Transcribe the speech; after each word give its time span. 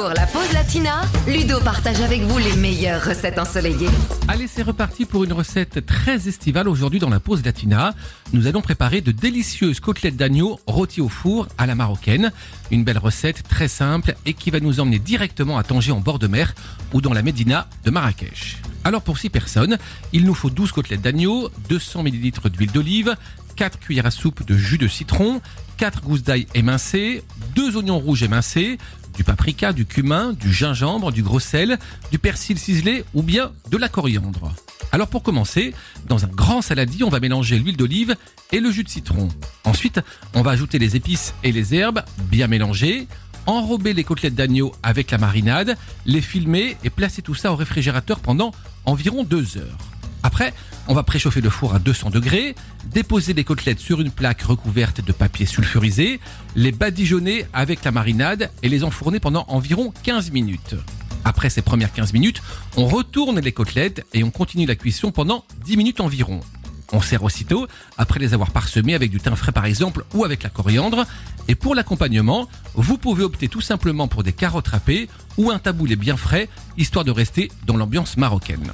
Pour 0.00 0.14
la 0.14 0.26
pause 0.26 0.50
latina, 0.54 1.02
Ludo 1.28 1.60
partage 1.60 2.00
avec 2.00 2.22
vous 2.22 2.38
les 2.38 2.56
meilleures 2.56 3.04
recettes 3.04 3.38
ensoleillées. 3.38 3.90
Allez, 4.28 4.46
c'est 4.46 4.62
reparti 4.62 5.04
pour 5.04 5.24
une 5.24 5.34
recette 5.34 5.84
très 5.84 6.26
estivale 6.26 6.70
aujourd'hui 6.70 6.98
dans 6.98 7.10
la 7.10 7.20
pause 7.20 7.44
latina. 7.44 7.92
Nous 8.32 8.46
allons 8.46 8.62
préparer 8.62 9.02
de 9.02 9.12
délicieuses 9.12 9.78
côtelettes 9.78 10.16
d'agneau 10.16 10.58
rôties 10.66 11.02
au 11.02 11.10
four 11.10 11.48
à 11.58 11.66
la 11.66 11.74
marocaine. 11.74 12.32
Une 12.70 12.82
belle 12.82 12.96
recette 12.96 13.46
très 13.46 13.68
simple 13.68 14.14
et 14.24 14.32
qui 14.32 14.50
va 14.50 14.60
nous 14.60 14.80
emmener 14.80 14.98
directement 14.98 15.58
à 15.58 15.64
Tanger 15.64 15.92
en 15.92 16.00
bord 16.00 16.18
de 16.18 16.28
mer 16.28 16.54
ou 16.94 17.02
dans 17.02 17.12
la 17.12 17.20
Médina 17.20 17.68
de 17.84 17.90
Marrakech. 17.90 18.56
Alors 18.84 19.02
pour 19.02 19.18
6 19.18 19.28
personnes, 19.28 19.76
il 20.14 20.24
nous 20.24 20.34
faut 20.34 20.48
12 20.48 20.72
côtelettes 20.72 21.02
d'agneau, 21.02 21.50
200 21.68 22.06
ml 22.06 22.48
d'huile 22.48 22.72
d'olive, 22.72 23.16
4 23.56 23.78
cuillères 23.78 24.06
à 24.06 24.10
soupe 24.10 24.46
de 24.46 24.56
jus 24.56 24.78
de 24.78 24.88
citron, 24.88 25.42
4 25.80 26.02
gousses 26.02 26.22
d'ail 26.22 26.46
émincées, 26.54 27.22
2 27.54 27.78
oignons 27.78 27.98
rouges 27.98 28.22
émincés, 28.22 28.76
du 29.16 29.24
paprika, 29.24 29.72
du 29.72 29.86
cumin, 29.86 30.34
du 30.34 30.52
gingembre, 30.52 31.10
du 31.10 31.22
gros 31.22 31.40
sel, 31.40 31.78
du 32.10 32.18
persil 32.18 32.58
ciselé 32.58 33.02
ou 33.14 33.22
bien 33.22 33.52
de 33.70 33.78
la 33.78 33.88
coriandre. 33.88 34.52
Alors 34.92 35.08
pour 35.08 35.22
commencer, 35.22 35.72
dans 36.06 36.26
un 36.26 36.28
grand 36.28 36.60
saladier, 36.60 37.02
on 37.02 37.08
va 37.08 37.18
mélanger 37.18 37.58
l'huile 37.58 37.78
d'olive 37.78 38.14
et 38.52 38.60
le 38.60 38.70
jus 38.70 38.84
de 38.84 38.90
citron. 38.90 39.28
Ensuite, 39.64 40.00
on 40.34 40.42
va 40.42 40.50
ajouter 40.50 40.78
les 40.78 40.96
épices 40.96 41.32
et 41.44 41.50
les 41.50 41.74
herbes, 41.74 42.02
bien 42.30 42.46
mélangées, 42.46 43.08
enrober 43.46 43.94
les 43.94 44.04
côtelettes 44.04 44.34
d'agneau 44.34 44.74
avec 44.82 45.10
la 45.10 45.16
marinade, 45.16 45.78
les 46.04 46.20
filmer 46.20 46.76
et 46.84 46.90
placer 46.90 47.22
tout 47.22 47.34
ça 47.34 47.52
au 47.52 47.56
réfrigérateur 47.56 48.20
pendant 48.20 48.52
environ 48.84 49.24
2 49.24 49.56
heures. 49.56 49.89
Après, 50.22 50.52
on 50.88 50.94
va 50.94 51.02
préchauffer 51.02 51.40
le 51.40 51.50
four 51.50 51.74
à 51.74 51.78
200 51.78 52.10
degrés, 52.10 52.54
déposer 52.86 53.32
les 53.32 53.44
côtelettes 53.44 53.80
sur 53.80 54.00
une 54.00 54.10
plaque 54.10 54.42
recouverte 54.42 55.04
de 55.04 55.12
papier 55.12 55.46
sulfurisé, 55.46 56.20
les 56.56 56.72
badigeonner 56.72 57.46
avec 57.52 57.84
la 57.84 57.92
marinade 57.92 58.50
et 58.62 58.68
les 58.68 58.84
enfourner 58.84 59.20
pendant 59.20 59.44
environ 59.48 59.92
15 60.02 60.30
minutes. 60.30 60.74
Après 61.24 61.50
ces 61.50 61.62
premières 61.62 61.92
15 61.92 62.12
minutes, 62.12 62.42
on 62.76 62.86
retourne 62.86 63.40
les 63.40 63.52
côtelettes 63.52 64.06
et 64.14 64.24
on 64.24 64.30
continue 64.30 64.66
la 64.66 64.76
cuisson 64.76 65.12
pendant 65.12 65.44
10 65.64 65.76
minutes 65.76 66.00
environ. 66.00 66.40
On 66.92 67.00
sert 67.00 67.22
aussitôt, 67.22 67.68
après 67.98 68.18
les 68.18 68.34
avoir 68.34 68.50
parsemées 68.50 68.94
avec 68.94 69.10
du 69.10 69.20
thym 69.20 69.36
frais 69.36 69.52
par 69.52 69.64
exemple 69.64 70.04
ou 70.14 70.24
avec 70.24 70.42
la 70.42 70.50
coriandre. 70.50 71.06
Et 71.46 71.54
pour 71.54 71.74
l'accompagnement, 71.74 72.48
vous 72.74 72.98
pouvez 72.98 73.22
opter 73.22 73.48
tout 73.48 73.60
simplement 73.60 74.08
pour 74.08 74.22
des 74.22 74.32
carottes 74.32 74.68
râpées 74.68 75.08
ou 75.36 75.50
un 75.50 75.58
taboulé 75.58 75.96
bien 75.96 76.16
frais, 76.16 76.48
histoire 76.76 77.04
de 77.04 77.10
rester 77.10 77.50
dans 77.64 77.76
l'ambiance 77.76 78.16
marocaine. 78.16 78.72